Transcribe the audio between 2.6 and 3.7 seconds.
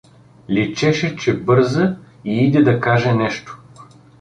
да каже нещо.